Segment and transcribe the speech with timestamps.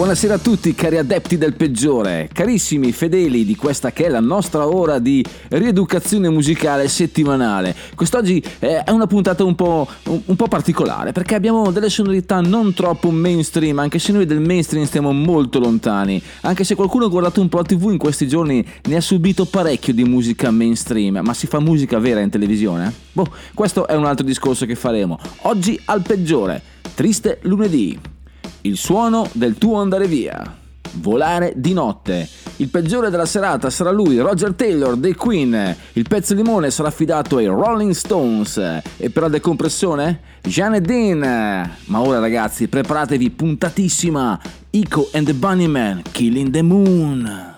[0.00, 4.66] Buonasera a tutti cari adepti del peggiore, carissimi fedeli di questa che è la nostra
[4.66, 7.76] ora di rieducazione musicale settimanale.
[7.94, 13.10] Quest'oggi è una puntata un po', un po', particolare perché abbiamo delle sonorità non troppo
[13.10, 17.50] mainstream, anche se noi del mainstream stiamo molto lontani, anche se qualcuno ha guardato un
[17.50, 21.46] po' la tv in questi giorni ne ha subito parecchio di musica mainstream, ma si
[21.46, 22.90] fa musica vera in televisione?
[23.12, 25.18] Boh, questo è un altro discorso che faremo.
[25.42, 26.62] Oggi al peggiore,
[26.94, 28.19] triste lunedì.
[28.62, 30.56] Il suono del tuo andare via.
[30.94, 32.28] Volare di notte.
[32.56, 35.76] Il peggiore della serata sarà lui, Roger Taylor dei Queen.
[35.94, 38.58] Il pezzo limone sarà affidato ai Rolling Stones.
[38.96, 40.20] E per la decompressione?
[40.42, 41.70] Janet Dean.
[41.84, 44.38] Ma ora ragazzi, preparatevi puntatissima.
[44.70, 47.56] Ico and the Bunnyman, Killing the Moon.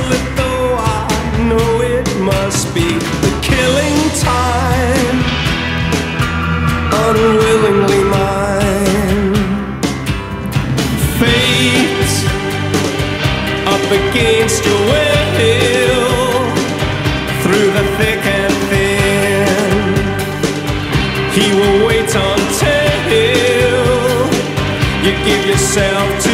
[0.00, 1.08] desolate though I
[1.48, 2.88] know it must be
[3.24, 5.18] the killing time
[7.06, 9.34] unwillingly mine
[11.18, 12.14] fate
[13.66, 15.08] up against your will.
[17.42, 19.70] Through the thick and thin.
[21.32, 22.80] He will wait until
[25.04, 26.29] you give yourself to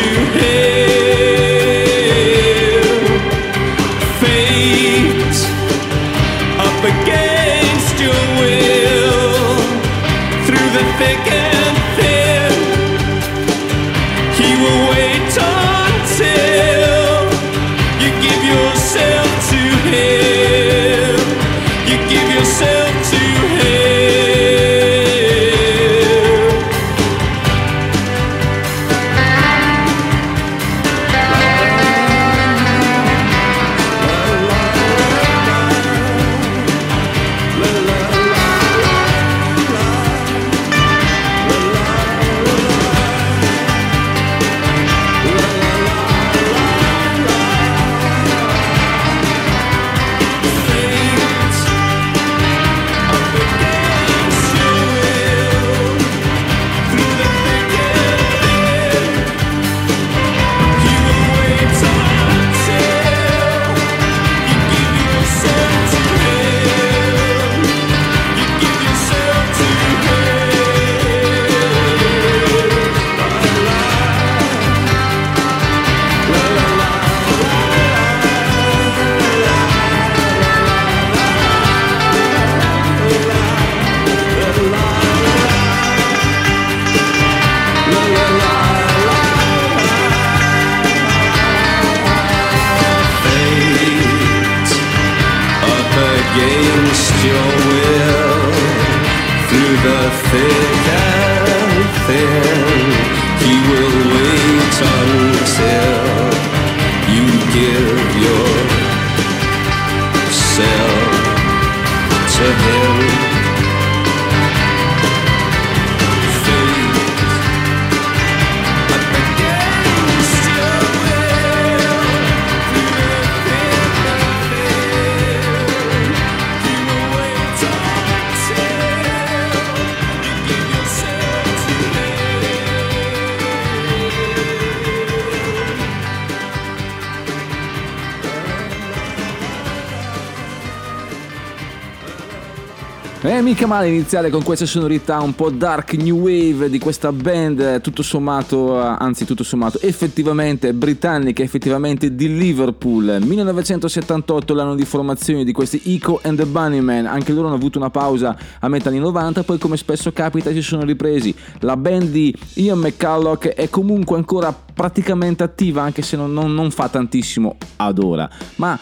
[143.46, 148.02] mica male iniziare con questa sonorità un po' dark new wave di questa band, tutto
[148.02, 153.18] sommato, anzi tutto sommato, effettivamente britannica, effettivamente di Liverpool.
[153.20, 157.88] 1978 l'anno di formazione di questi Eco and the Bunnymen, anche loro hanno avuto una
[157.90, 161.32] pausa a metà anni 90, poi come spesso capita si sono ripresi.
[161.60, 166.70] La band di Ian McCulloch è comunque ancora praticamente attiva anche se non, non, non
[166.70, 168.28] fa tantissimo ad ora.
[168.56, 168.78] Ma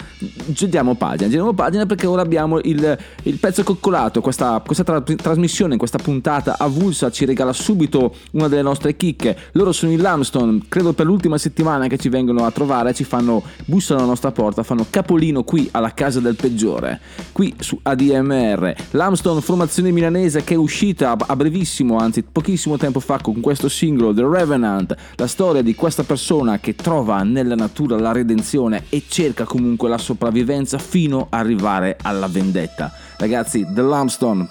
[0.47, 5.77] giriamo pagina, giriamo pagina perché ora abbiamo il, il pezzo coccolato, questa, questa tra, trasmissione,
[5.77, 9.37] questa puntata avulsa ci regala subito una delle nostre chicche.
[9.53, 13.43] Loro sono i Lamstone, credo per l'ultima settimana che ci vengono a trovare, ci fanno,
[13.65, 17.01] bussano alla nostra porta, fanno capolino qui alla casa del peggiore,
[17.33, 18.75] qui su ADMR.
[18.91, 24.13] Lamstone, formazione milanese che è uscita a brevissimo, anzi pochissimo tempo fa con questo singolo
[24.13, 29.45] The Revenant, la storia di questa persona che trova nella natura la redenzione e cerca
[29.45, 33.04] comunque la sopravvivenza fino ad arrivare alla vendetta.
[33.19, 34.49] Ragazzi, The Lamstone.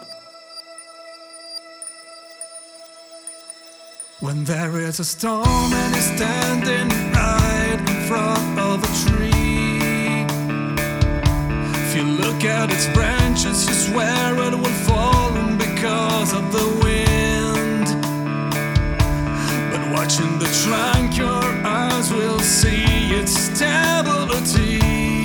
[4.20, 10.24] When there is a storm and he's standing right in front of a tree
[11.86, 15.24] If you look at its branches you swear it will fall
[15.58, 17.88] because of the wind.
[19.72, 25.23] But Watching the trunk, your eyes will see its stability.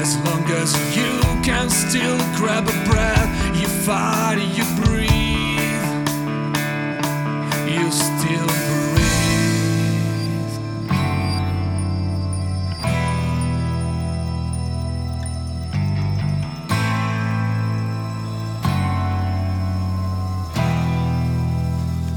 [0.00, 6.08] As long as you can still grab a breath, you fight, you breathe,
[7.68, 8.88] you still breathe.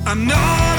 [0.06, 0.71] I'm not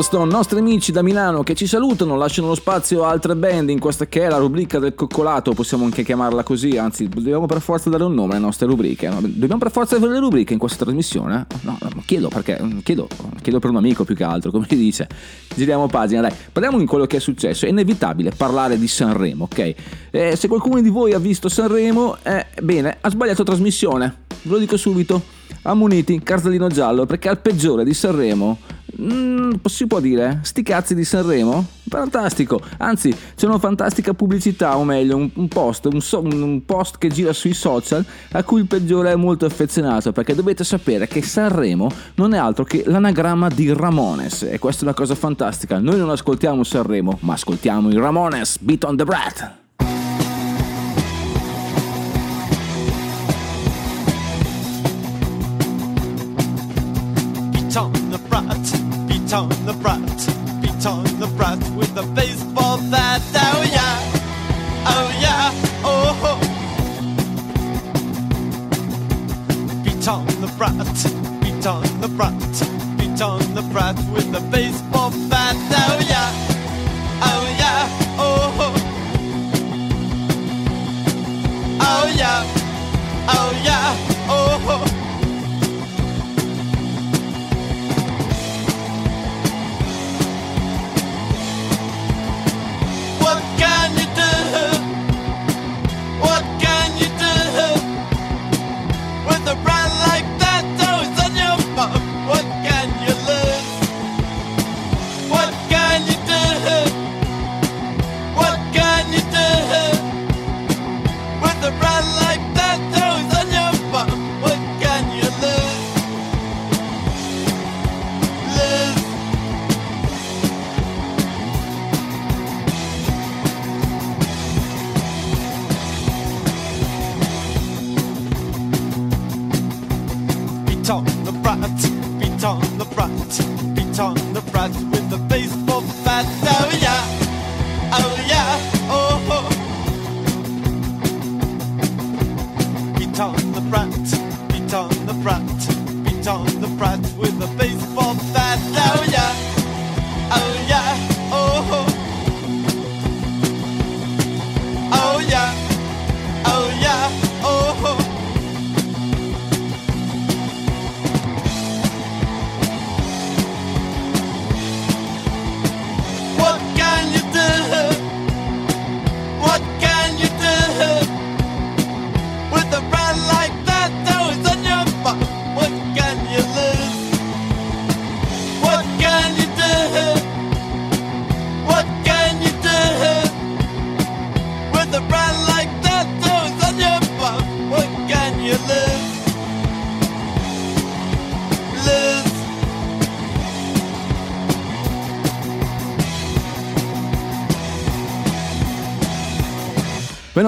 [0.00, 3.78] Lamstone, nostri amici da Milano, che ci salutano, lasciano lo spazio a altre band in
[3.78, 7.90] questa che è la rubrica del coccolato, possiamo anche chiamarla così, anzi dobbiamo per forza
[7.90, 9.10] dare un nome alle nostre rubriche.
[9.10, 11.46] Dobbiamo per forza avere le rubriche in questa trasmissione?
[11.60, 13.08] No, chiedo perché, chiedo,
[13.42, 15.06] chiedo per un amico più che altro, come si dice.
[15.54, 17.66] Giriamo pagina, dai, parliamo di quello che è successo.
[17.66, 19.74] È inevitabile parlare di Sanremo, ok?
[20.12, 24.58] Eh, se qualcuno di voi ha visto Sanremo, eh, bene, ha sbagliato trasmissione, ve lo
[24.58, 25.38] dico subito.
[25.62, 28.58] Ammoniti, Carzalino giallo, perché al peggiore di Sanremo
[29.00, 30.40] Mm, si può dire?
[30.42, 31.64] Sti cazzi di Sanremo?
[31.88, 32.60] Fantastico!
[32.78, 37.08] Anzi, c'è una fantastica pubblicità, o meglio, un, un post, un, so, un, post che
[37.08, 41.90] gira sui social a cui il peggiore è molto affezionato, perché dovete sapere che Sanremo
[42.16, 45.78] non è altro che l'anagramma di Ramones, e questa è una cosa fantastica.
[45.78, 49.59] Noi non ascoltiamo Sanremo, ma ascoltiamo i Ramones, Beat on the Brat!
[59.32, 59.89] On the brat,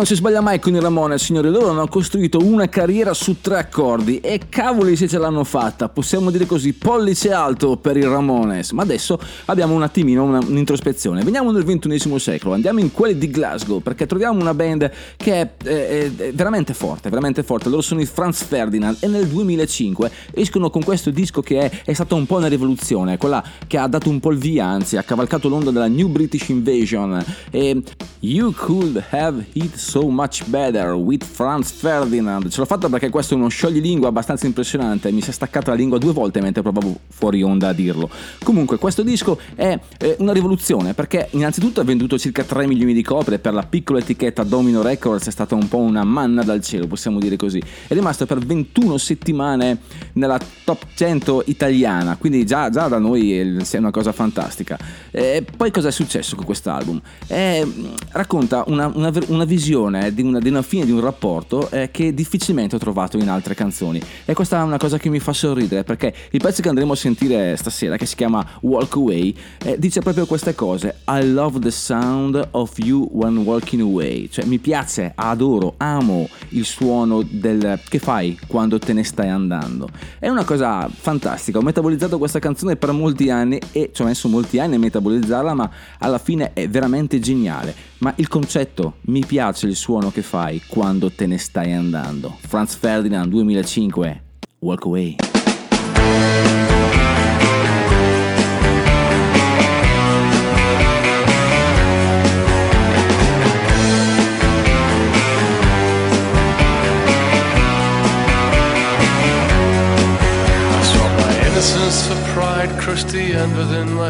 [0.03, 1.49] non si sbaglia mai con i Ramone, signori.
[1.49, 5.89] Loro hanno costruito una carriera su tre accordi e cavoli se ce l'hanno fatta.
[5.89, 8.73] Possiamo dire così, pollice alto per i Ramones.
[8.73, 11.23] Ma adesso abbiamo un attimino una, un'introspezione.
[11.23, 15.51] Veniamo nel XXI secolo, andiamo in quelli di Glasgow perché troviamo una band che è,
[15.63, 17.69] è, è veramente forte, veramente forte.
[17.69, 21.93] Loro sono i Franz Ferdinand e nel 2005 escono con questo disco che è, è
[21.93, 25.05] stata un po' una rivoluzione, quella che ha dato un po' il via, anzi ha
[25.05, 27.25] cavalcato l'onda della New British Invasion.
[27.53, 27.81] E
[28.19, 32.49] You Could Have It So Much Better with Franz Ferdinand.
[32.49, 35.13] Ce l'ho fatta perché questo è uno scioglilingua abbastanza impressionante.
[35.13, 38.09] Mi si è staccata la lingua due volte mentre provavo fuori onda a dirlo.
[38.43, 39.79] Comunque, questo disco è
[40.17, 43.39] una rivoluzione perché, innanzitutto, ha venduto circa 3 milioni di copie.
[43.39, 47.19] Per la piccola etichetta Domino Records è stata un po' una manna dal cielo, possiamo
[47.19, 47.63] dire così.
[47.87, 49.81] È rimasto per 21 settimane
[50.15, 54.79] nella top 100 italiana, quindi già, già da noi è una cosa fantastica.
[55.11, 56.99] E poi, cosa è successo con quest'album?
[57.27, 57.71] Eh,
[58.13, 59.72] racconta una, una, una visione
[60.13, 63.55] di una, di una, fine di un rapporto eh, che difficilmente ho trovato in altre
[63.55, 64.01] canzoni.
[64.25, 66.97] E questa è una cosa che mi fa sorridere perché il pezzo che andremo a
[66.97, 70.97] sentire stasera, che si chiama Walk Away, eh, dice proprio queste cose.
[71.09, 74.29] I love the sound of you when walking away.
[74.29, 79.89] Cioè mi piace, adoro, amo il suono del che fai quando te ne stai andando.
[80.19, 81.59] È una cosa fantastica.
[81.59, 85.55] Ho metabolizzato questa canzone per molti anni e ci ho messo molti anni a metabolizzarla,
[85.55, 87.92] ma alla fine è veramente geniale.
[88.03, 92.37] Ma il concetto, mi piace il suono che fai quando te ne stai andando.
[92.41, 94.23] Franz Ferdinand 2005,
[94.59, 95.32] Walk Away.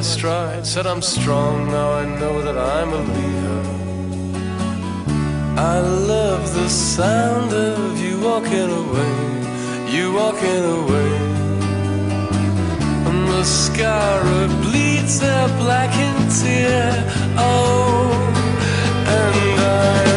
[0.02, 0.66] Stride.
[0.66, 3.62] Said I'm strong, now I know that I'm a leader.
[5.56, 9.16] I love the sound of you walking away,
[9.94, 11.32] you walking away.
[13.42, 16.92] mascara bleeds a blackened tear.
[17.36, 18.12] Oh,
[19.18, 20.11] and I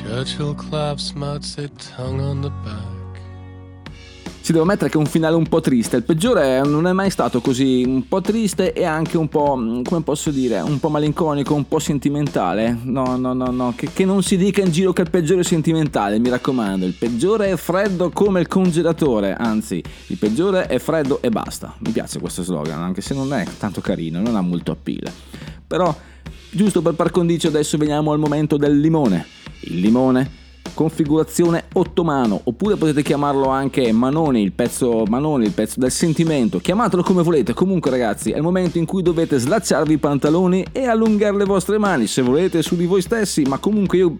[0.00, 2.99] Churchill claps Mao Zedong on the back.
[4.50, 5.94] Ci devo mettere che è un finale un po' triste.
[5.94, 9.52] Il peggiore non è mai stato così un po' triste e anche un po',
[9.84, 12.76] come posso dire, un po' malinconico, un po' sentimentale.
[12.82, 15.44] No, no, no, no, che, che non si dica in giro che il peggiore è
[15.44, 16.84] sentimentale, mi raccomando.
[16.84, 21.72] Il peggiore è freddo come il congelatore, anzi, il peggiore è freddo e basta.
[21.78, 25.12] Mi piace questo slogan, anche se non è tanto carino, non ha molto appeal.
[25.64, 25.96] Però,
[26.50, 30.30] giusto per par condicio, adesso veniamo al momento del limone il limone,
[30.74, 37.02] configurazione ottomano, oppure potete chiamarlo anche Manoni, il pezzo Manoni, il pezzo del sentimento, chiamatelo
[37.02, 41.36] come volete, comunque ragazzi è il momento in cui dovete slacciarvi i pantaloni e allungare
[41.36, 44.16] le vostre mani, se volete su di voi stessi, ma comunque io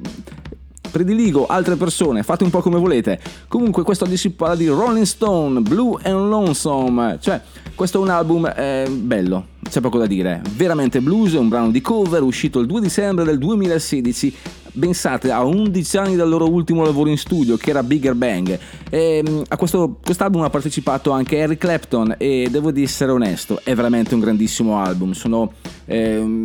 [0.90, 3.20] prediligo altre persone, fate un po' come volete.
[3.48, 7.40] Comunque questo oggi si parla di Rolling Stone, Blue and Lonesome, cioè
[7.74, 11.70] questo è un album eh, bello, c'è poco da dire, veramente blues, è un brano
[11.70, 14.37] di cover uscito il 2 dicembre del 2016
[14.78, 19.22] pensate a 11 anni dal loro ultimo lavoro in studio che era Bigger Bang e
[19.28, 24.14] mm, a questo quest'album ha partecipato anche Eric Clapton e devo essere onesto è veramente
[24.14, 25.12] un grandissimo album.
[25.12, 25.52] Sono
[25.87, 26.40] eh,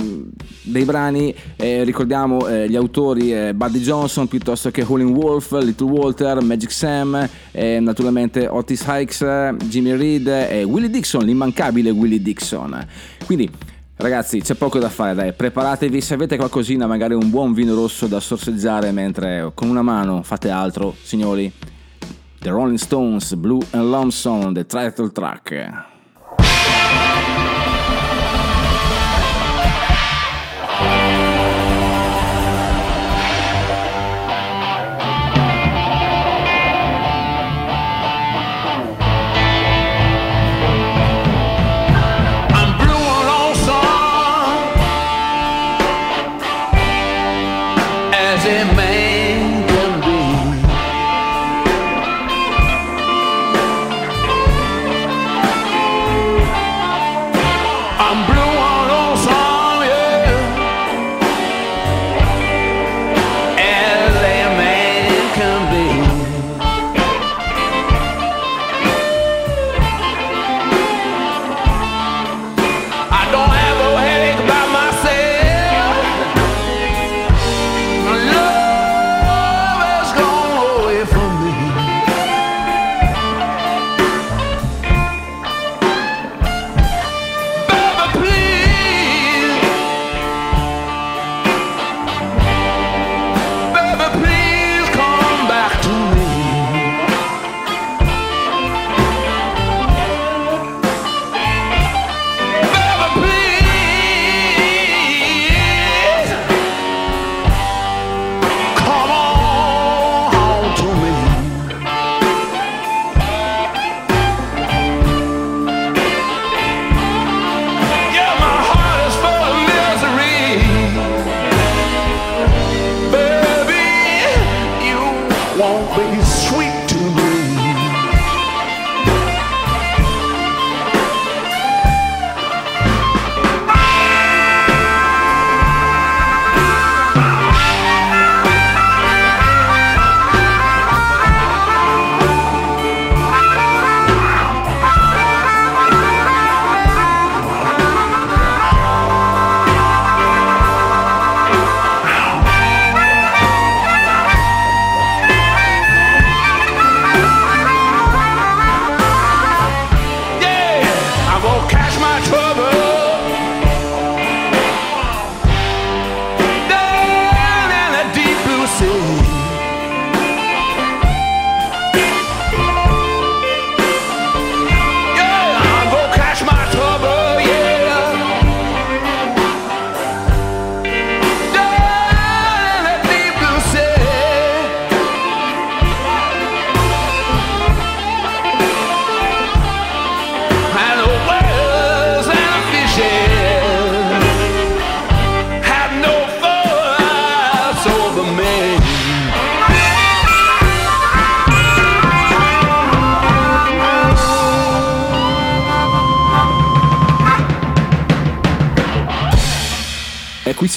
[0.62, 5.90] dei brani eh, ricordiamo eh, gli autori eh, Buddy Johnson piuttosto che Howlin' Wolf Little
[5.90, 9.26] Walter Magic Sam naturalmente Otis Hikes
[9.66, 12.86] Jimmy Reed e Willie Dixon l'immancabile Willie Dixon.
[13.26, 13.50] Quindi
[13.98, 18.08] Ragazzi, c'è poco da fare, dai, preparatevi se avete qualcosina, magari un buon vino rosso
[18.08, 21.50] da sorseggiare mentre con una mano fate altro, signori.
[22.40, 25.95] The Rolling Stones, Blue and Lonesome, the title track.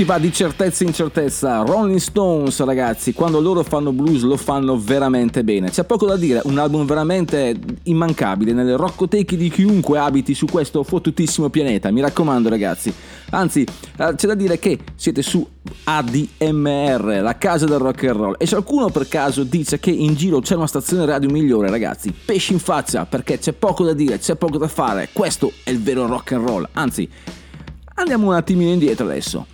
[0.08, 1.58] Va di certezza in certezza.
[1.58, 5.68] Rolling Stones, ragazzi, quando loro fanno blues lo fanno veramente bene.
[5.68, 10.82] C'è poco da dire, un album veramente immancabile nelle roccoteche di chiunque abiti su questo
[10.82, 11.90] fottutissimo pianeta.
[11.90, 12.90] Mi raccomando, ragazzi.
[13.32, 13.66] Anzi,
[13.98, 15.46] eh, c'è da dire che siete su
[15.84, 18.34] ADMR, la casa del rock and roll.
[18.38, 22.14] E se qualcuno per caso dice che in giro c'è una stazione radio migliore, ragazzi,
[22.24, 25.10] pesci in faccia perché c'è poco da dire, c'è poco da fare.
[25.12, 26.66] Questo è il vero rock and roll.
[26.72, 27.06] Anzi,
[27.96, 29.44] andiamo un attimino indietro adesso.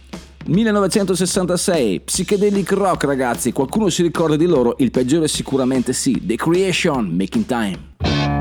[0.46, 4.74] 1966, Psychedelic Rock ragazzi, qualcuno si ricorda di loro?
[4.78, 8.33] Il peggiore sicuramente sì, The Creation, Making Time.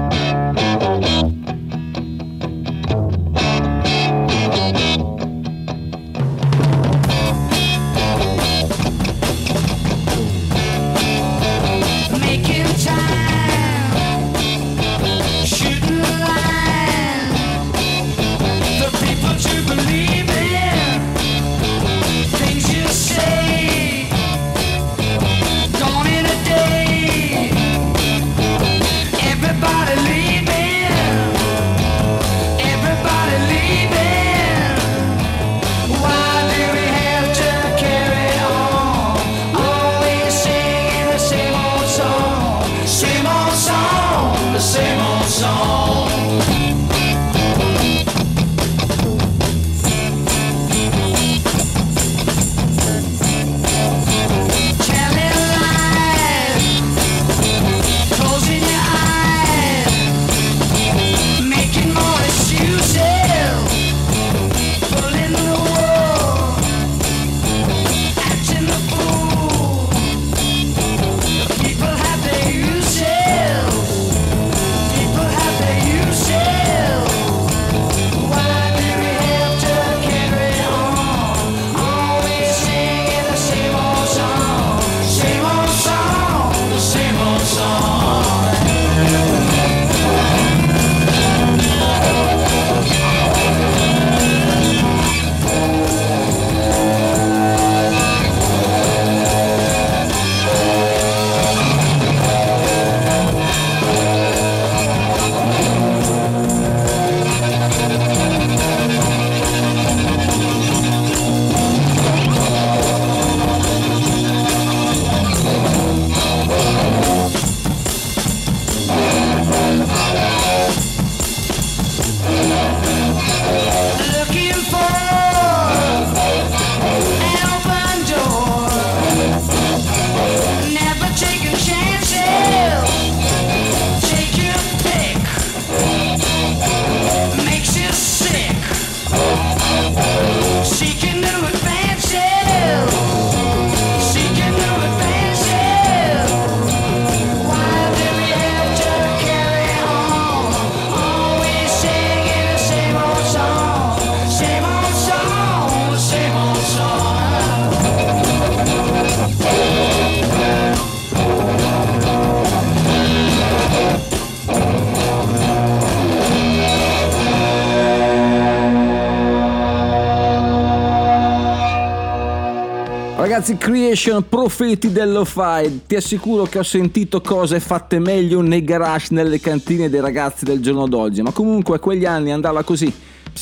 [173.43, 175.81] Ragazzi, Creation, profeti dello-fi.
[175.85, 180.61] Ti assicuro che ho sentito cose fatte meglio nei garage, nelle cantine dei ragazzi del
[180.61, 181.21] giorno d'oggi.
[181.21, 182.91] Ma comunque a quegli anni andava così.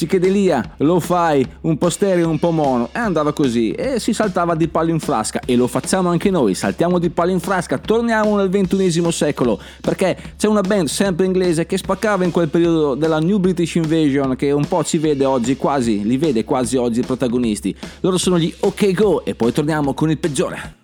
[0.01, 2.89] Psichedelia, lo-fi, un po' stereo, un po' mono.
[2.91, 3.71] E andava così.
[3.71, 5.41] E si saltava di palo in frasca.
[5.45, 6.55] E lo facciamo anche noi.
[6.55, 7.77] Saltiamo di palo in frasca.
[7.77, 9.59] Torniamo nel ventunesimo secolo.
[9.79, 14.35] Perché c'è una band sempre inglese che spaccava in quel periodo della New British Invasion.
[14.35, 17.75] Che un po' ci vede oggi quasi, li vede quasi oggi i protagonisti.
[17.99, 19.23] Loro sono gli OK Go.
[19.23, 20.79] E poi torniamo con il peggiore.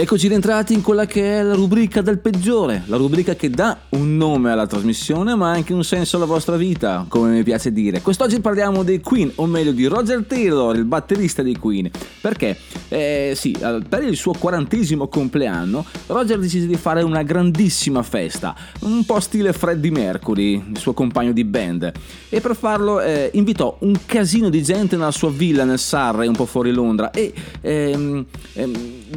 [0.00, 4.16] Eccoci rientrati in quella che è la rubrica del peggiore, la rubrica che dà un
[4.16, 8.00] nome alla trasmissione ma anche un senso alla vostra vita, come mi piace dire.
[8.00, 11.90] Quest'oggi parliamo dei Queen, o meglio di Roger Taylor, il batterista dei Queen.
[12.18, 12.56] Perché?
[12.88, 13.54] Eh, sì,
[13.86, 19.52] per il suo quarantesimo compleanno, Roger decise di fare una grandissima festa, un po' stile
[19.52, 21.92] Freddie Mercury, il suo compagno di band.
[22.30, 26.36] E per farlo eh, invitò un casino di gente nella sua villa nel Surrey, un
[26.36, 28.72] po' fuori Londra, e ehm, ehm,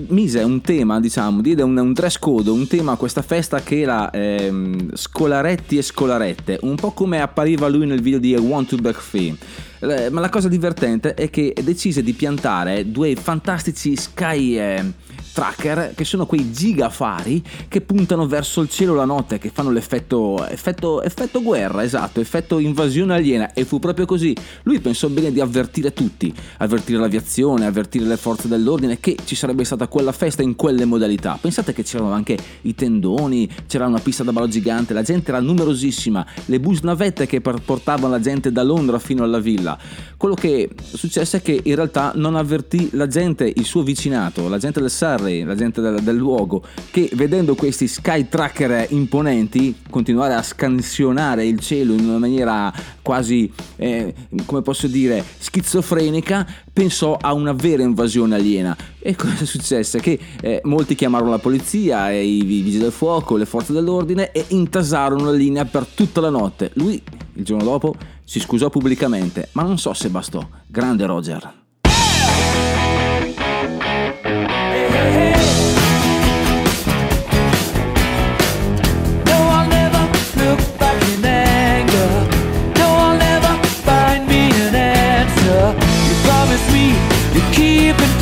[0.07, 3.81] mise un tema, diciamo, diede un, un dress code, un tema a questa festa che
[3.81, 8.69] era ehm, scolaretti e scolarette, un po' come appariva lui nel video di I Want
[8.69, 9.35] to Back Free.
[9.79, 14.91] Eh, Ma la cosa divertente è che decise di piantare due fantastici sky eh,
[15.33, 20.45] tracker che sono quei gigafari che puntano verso il cielo la notte, che fanno l'effetto
[20.47, 24.35] effetto, effetto guerra, esatto, effetto invasione aliena e fu proprio così.
[24.63, 29.63] Lui pensò bene di avvertire tutti, avvertire l'aviazione, avvertire le forze dell'ordine che ci sarebbe
[29.63, 31.37] stata quella festa in quelle modalità.
[31.39, 35.39] Pensate che c'erano anche i tendoni, c'era una pista da ballo gigante, la gente era
[35.39, 39.77] numerosissima, le bus navette che portavano la gente da Londra fino alla villa.
[40.17, 44.57] Quello che successe è che in realtà non avvertì la gente, il suo vicinato, la
[44.57, 49.75] gente del Surrey locali, la gente del, del luogo, che vedendo questi sky tracker imponenti
[49.89, 54.13] continuare a scansionare il cielo in una maniera quasi, eh,
[54.45, 58.75] come posso dire, schizofrenica, pensò a una vera invasione aliena.
[58.99, 59.99] E cosa successe?
[59.99, 65.25] Che eh, molti chiamarono la polizia, i vigili del fuoco, le forze dell'ordine e intasarono
[65.25, 66.71] la linea per tutta la notte.
[66.75, 67.01] Lui,
[67.35, 70.45] il giorno dopo, si scusò pubblicamente, ma non so se bastò.
[70.67, 71.62] Grande Roger.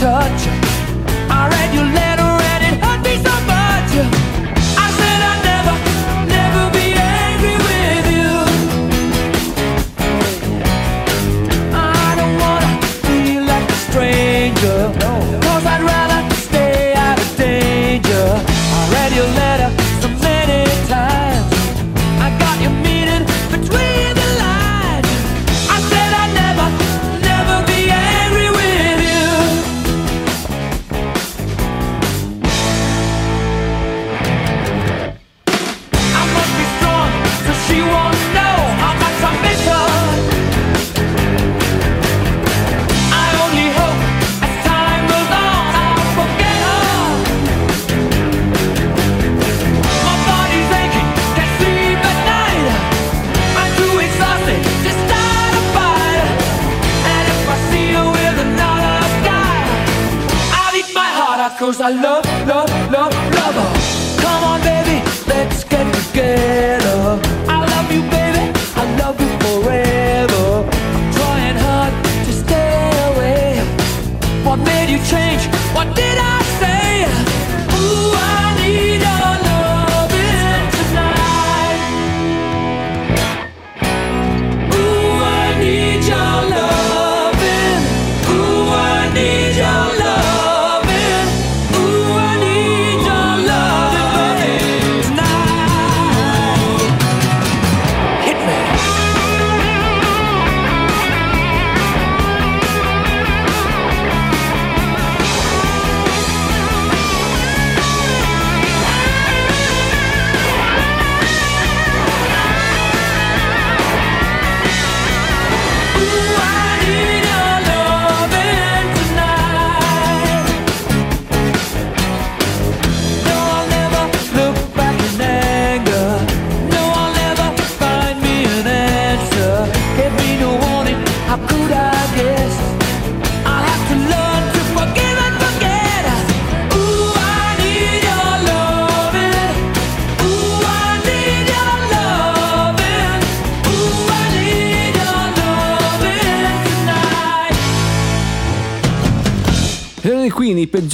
[0.01, 0.61] Touch.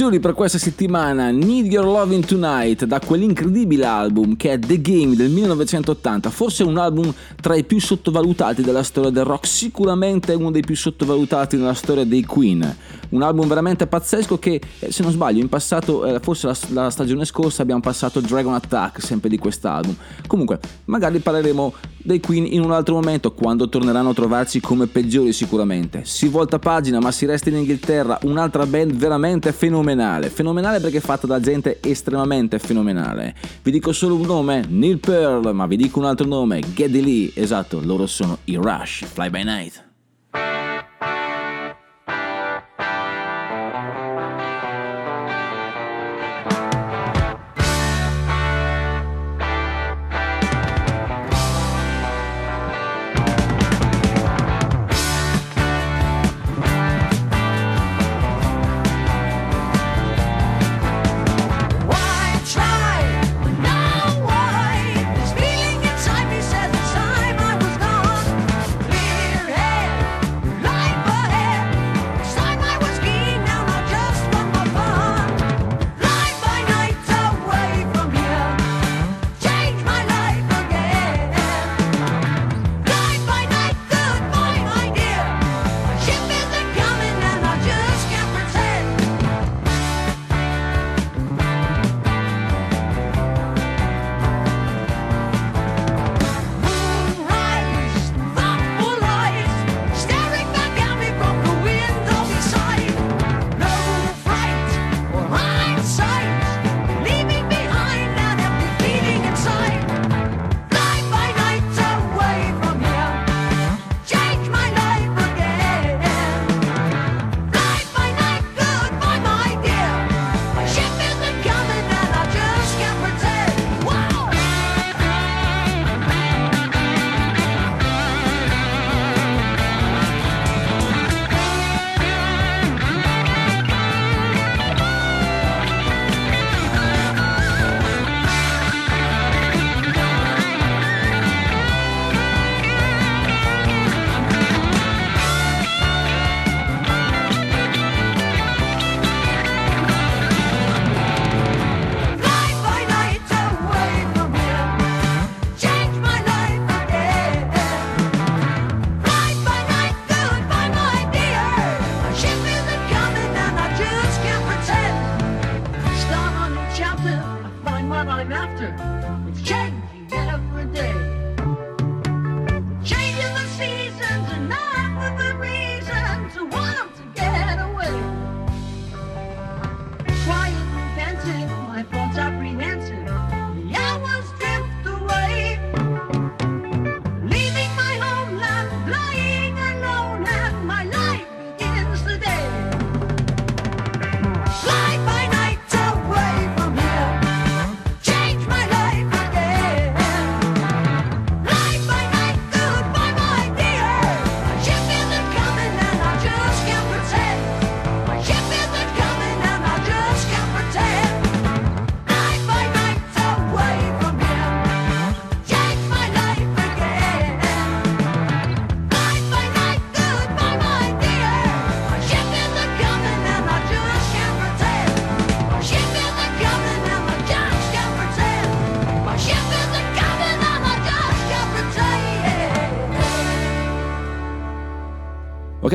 [0.08, 4.60] Queen i peggiori per questa settimana, Need Your Loving Tonight, da quell'incredibile album che è
[4.60, 9.48] The Game del 1980, forse un album tra i più sottovalutati della storia del rock,
[9.48, 12.76] sicuramente uno dei più sottovalutati nella storia dei Queen.
[13.10, 16.90] Un album veramente pazzesco che, eh, se non sbaglio, in passato, eh, forse la, la
[16.90, 19.96] stagione scorsa abbiamo passato Dragon Attack, sempre di quest'album.
[20.28, 21.74] Comunque, magari parleremo
[22.08, 26.04] dei Queen in un altro momento, quando torneranno a trovarci come peggiori sicuramente.
[26.06, 30.30] Si volta pagina, ma si resta in Inghilterra, un'altra band veramente fenomenale.
[30.30, 33.36] Fenomenale perché è fatta da gente estremamente fenomenale.
[33.62, 37.32] Vi dico solo un nome, Neil Pearl, ma vi dico un altro nome, Geddy Lee.
[37.34, 39.87] Esatto, loro sono i Rush, Fly By Night.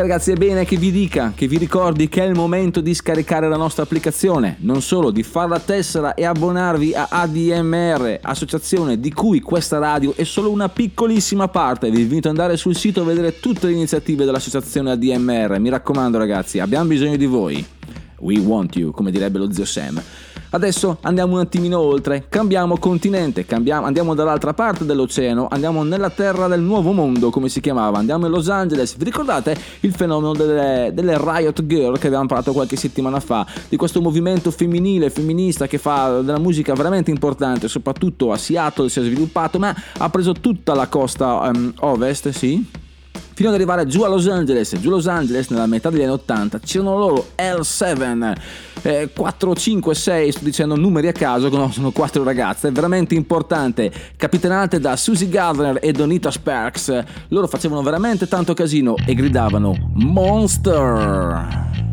[0.02, 3.48] Ragazzi, è bene che vi dica, che vi ricordi che è il momento di scaricare
[3.48, 9.12] la nostra applicazione, non solo di fare la tessera e abbonarvi a ADMR, associazione di
[9.12, 11.90] cui questa radio è solo una piccolissima parte.
[11.90, 15.58] Vi invito ad andare sul sito a vedere tutte le iniziative dell'associazione ADMR.
[15.60, 17.64] Mi raccomando ragazzi, abbiamo bisogno di voi.
[18.18, 20.02] We want you, come direbbe lo zio Sam.
[20.54, 26.46] Adesso andiamo un attimino oltre, cambiamo continente, cambiamo- andiamo dall'altra parte dell'oceano, andiamo nella terra
[26.46, 28.96] del nuovo mondo, come si chiamava, andiamo in Los Angeles.
[28.96, 33.46] Vi ricordate il fenomeno delle, delle Riot Girl che avevamo parlato qualche settimana fa?
[33.66, 39.00] Di questo movimento femminile, femminista che fa della musica veramente importante, soprattutto a Seattle si
[39.00, 42.81] è sviluppato, ma ha preso tutta la costa ehm, ovest, sì?
[43.42, 44.78] Fino ad arrivare giù a Los Angeles.
[44.78, 48.34] Giù a Los Angeles, nella metà degli anni 80, c'erano loro L7,
[48.82, 53.92] eh, 4, 5, 6, sto dicendo numeri a caso, no, sono quattro ragazze, veramente importante,
[54.16, 57.02] capitanate da Susie Gardner e Donita Sparks.
[57.28, 61.91] Loro facevano veramente tanto casino e gridavano Monster.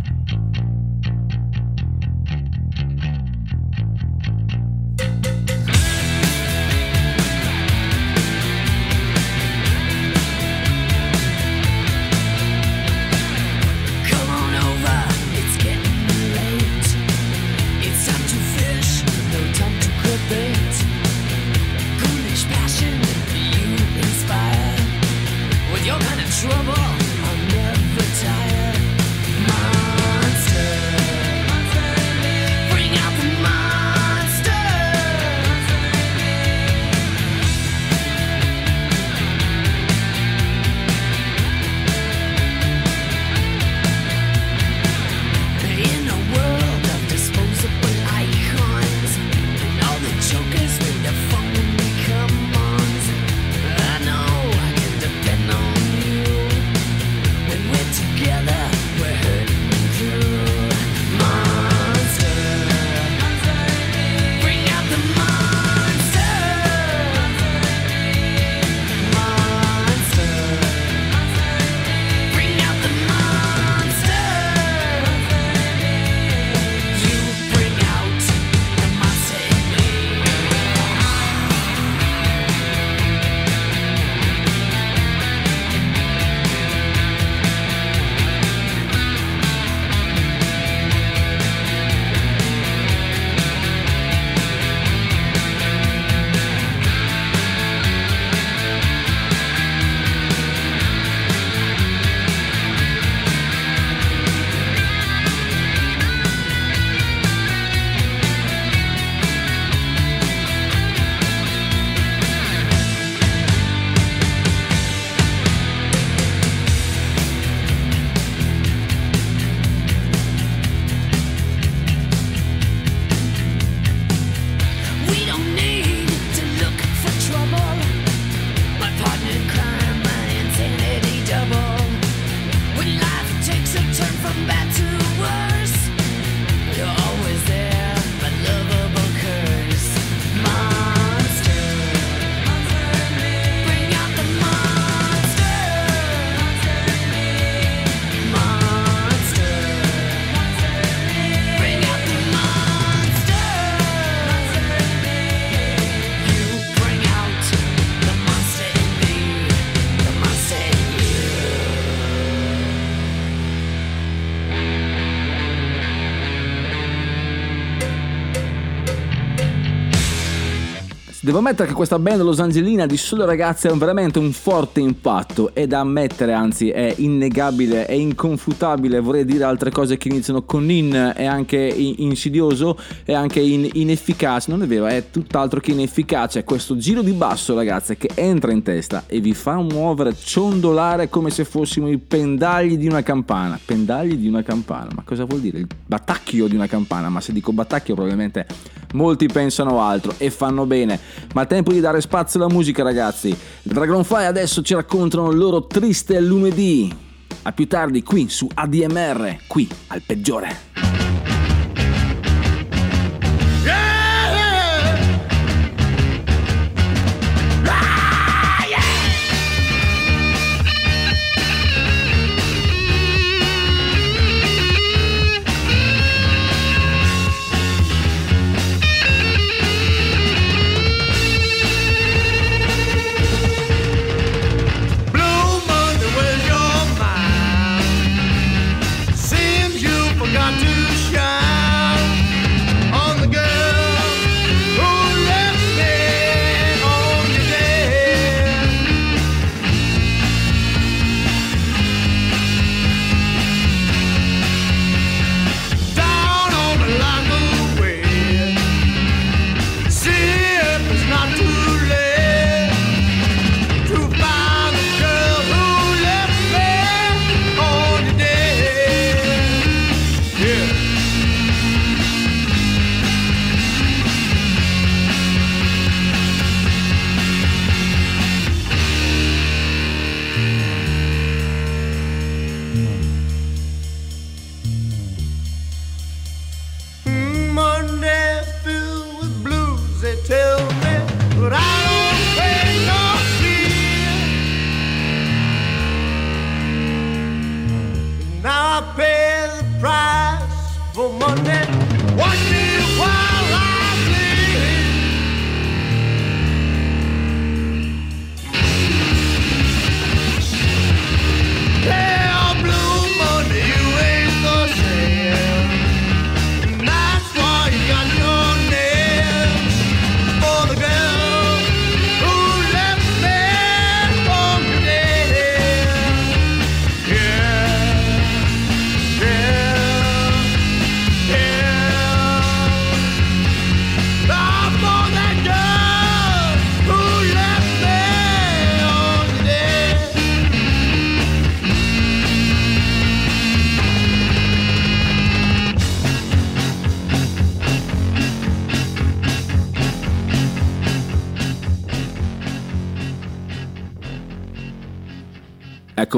[171.30, 175.54] Devo ammettere che questa band Los Angelina di sole ragazze ha veramente un forte impatto.
[175.54, 179.00] È da ammettere, anzi, è innegabile, è inconfutabile.
[179.00, 183.70] Vorrei dire altre cose che iniziano con in, è anche in- insidioso, è anche in-
[183.74, 184.50] inefficace.
[184.50, 186.40] Non è vero, è tutt'altro che inefficace.
[186.40, 191.10] È questo giro di basso, ragazze, che entra in testa e vi fa muovere, ciondolare
[191.10, 193.60] come se fossimo i pendagli di una campana.
[193.64, 195.60] Pendagli di una campana, ma cosa vuol dire?
[195.60, 197.08] Il battacchio di una campana.
[197.10, 198.48] Ma se dico battacchio, probabilmente
[198.94, 201.00] molti pensano altro e fanno bene.
[201.34, 203.36] Ma è tempo di dare spazio alla musica, ragazzi.
[203.62, 206.96] Dragonfly adesso ci raccontano il loro triste lunedì.
[207.44, 210.89] A più tardi qui su ADMR, qui al peggiore.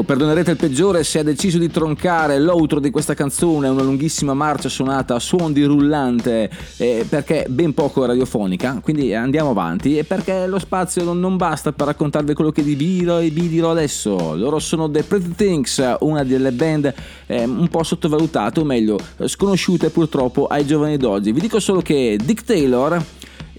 [0.01, 4.33] Ecco, perdonerete il peggiore se ha deciso di troncare l'outro di questa canzone, una lunghissima
[4.33, 10.03] marcia suonata a suon di rullante, eh, perché ben poco radiofonica, quindi andiamo avanti, e
[10.03, 14.35] perché lo spazio non, basta per raccontarvi quello che vi dirò e vi dirò adesso.
[14.35, 16.93] Loro sono The Pretty Things, una delle band
[17.27, 21.31] eh, un po' sottovalutate, o meglio, sconosciute purtroppo ai giovani d'oggi.
[21.31, 23.03] Vi dico solo che Dick Taylor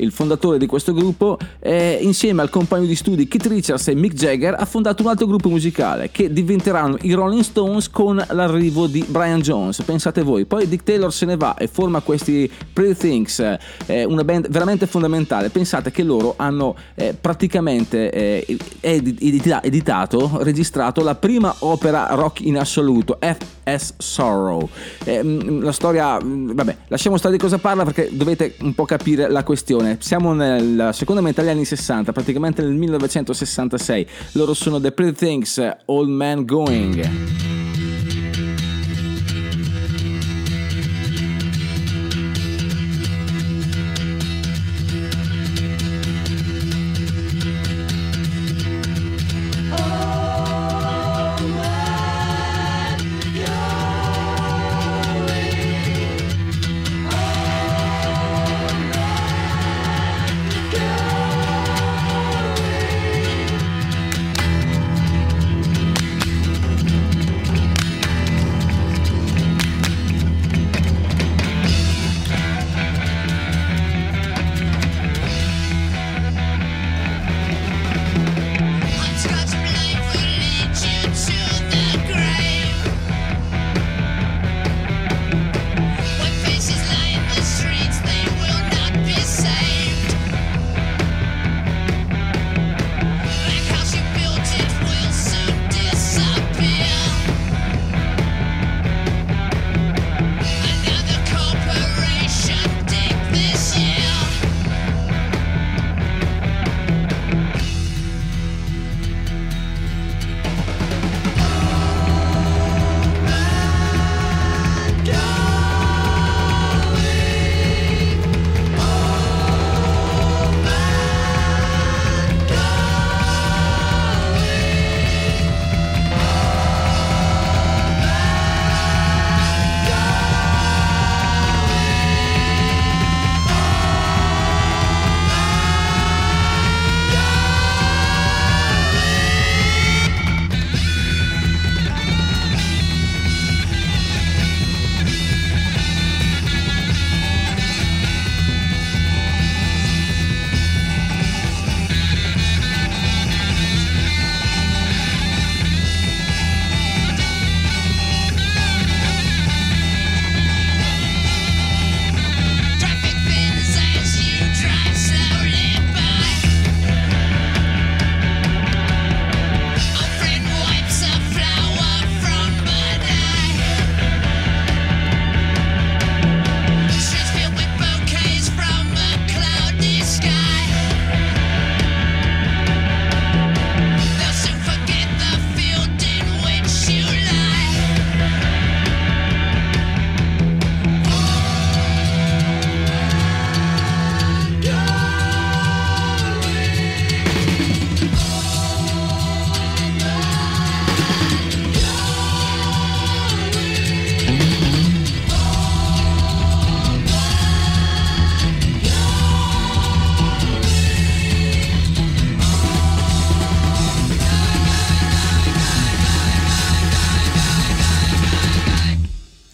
[0.03, 4.15] il fondatore di questo gruppo, eh, insieme al compagno di studi Keith Richards e Mick
[4.15, 9.05] Jagger, ha fondato un altro gruppo musicale che diventeranno i Rolling Stones con l'arrivo di
[9.09, 9.83] Brian Jones.
[9.83, 13.39] Pensate voi, poi Dick Taylor se ne va e forma questi Pretty Things,
[13.87, 15.49] eh, una band veramente fondamentale.
[15.49, 22.59] Pensate che loro hanno eh, praticamente eh, edita- editato, registrato la prima opera rock in
[22.59, 23.19] assoluto,
[23.65, 23.95] F.S.
[23.99, 24.69] Sorrow.
[25.05, 28.85] Eh, mh, la storia, mh, vabbè, lasciamo stare di cosa parla perché dovete un po'
[28.85, 29.99] capire la questione.
[30.01, 34.07] Siamo nella seconda metà degli anni 60, praticamente nel 1966.
[34.33, 37.72] Loro sono The Pretty Things, Old Man Going.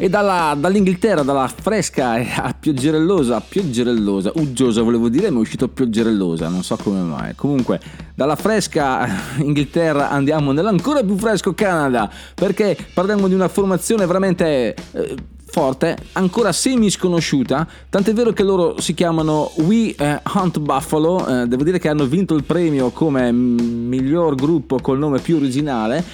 [0.08, 6.62] Dalla- dall'Inghilterra, dalla fresca a pioggerellosa, pioggerellosa, uggiosa volevo dire, ma è uscito pioggerellosa, non
[6.62, 7.34] so come mai.
[7.34, 7.78] Comunque,
[8.14, 9.06] dalla fresca
[9.38, 14.74] Inghilterra andiamo nell'ancora più fresco Canada, perché parliamo di una formazione veramente...
[14.92, 15.14] eh,
[15.50, 21.46] forte, ancora semi sconosciuta, tant'è vero che loro si chiamano We eh, Hunt Buffalo, eh,
[21.46, 26.04] devo dire che hanno vinto il premio come miglior gruppo col nome più originale,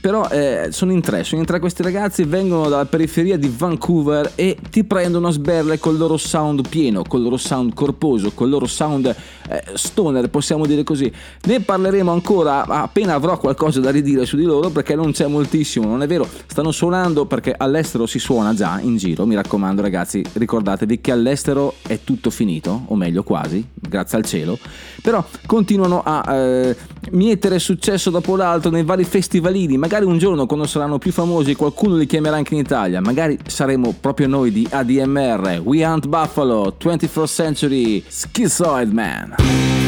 [0.00, 4.32] però eh, sono in tre, sono in tre questi ragazzi, vengono dalla periferia di Vancouver
[4.34, 8.66] e ti prendono a sberle col loro sound pieno, col loro sound corposo, col loro
[8.66, 11.10] sound eh, stoner, possiamo dire così.
[11.44, 15.86] Ne parleremo ancora appena avrò qualcosa da ridire su di loro perché non c'è moltissimo,
[15.86, 20.22] non è vero, stanno suonando perché all'estero si suona già in giro, mi raccomando ragazzi,
[20.32, 24.58] ricordatevi che all'estero è tutto finito, o meglio quasi, grazie al cielo,
[25.02, 26.76] però continuano a eh,
[27.10, 31.96] mietere successo dopo l'altro nei vari festivalini, magari un giorno quando saranno più famosi qualcuno
[31.96, 37.26] li chiamerà anche in Italia, magari saremo proprio noi di ADMR, We Hunt Buffalo, 21st
[37.26, 39.83] Century Schizoid Man.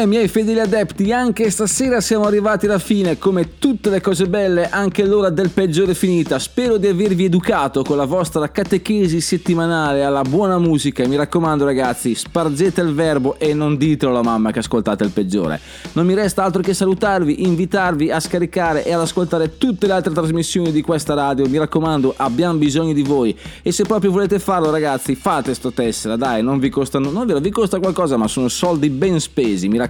[0.00, 3.18] Ahimè, miei fedeli adepti, anche stasera siamo arrivati alla fine.
[3.18, 6.38] Come tutte le cose belle, anche l'ora del peggiore finita.
[6.38, 11.02] Spero di avervi educato con la vostra catechesi settimanale alla buona musica.
[11.02, 15.10] E mi raccomando, ragazzi, spargete il verbo e non ditelo alla mamma che ascoltate il
[15.10, 15.60] peggiore.
[15.92, 20.14] Non mi resta altro che salutarvi, invitarvi a scaricare e ad ascoltare tutte le altre
[20.14, 21.46] trasmissioni di questa radio.
[21.46, 23.36] Mi raccomando, abbiamo bisogno di voi.
[23.62, 27.40] E se proprio volete farlo, ragazzi, fate sto tessera, dai, non vi costa, non vero,
[27.40, 29.88] vi costa qualcosa, ma sono soldi ben spesi mi raccomando.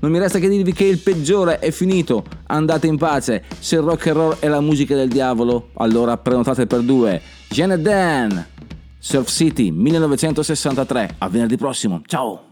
[0.00, 2.24] Non mi resta che dirvi che il peggiore è finito.
[2.46, 3.44] Andate in pace.
[3.58, 7.20] Se il rock and roll è la musica del diavolo, allora prenotate per due.
[7.48, 8.46] Janet Dan,
[8.98, 11.16] Surf City 1963.
[11.18, 12.02] A venerdì prossimo.
[12.06, 12.42] Ciao.